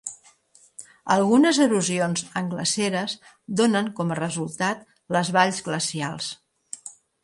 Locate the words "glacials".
5.71-6.37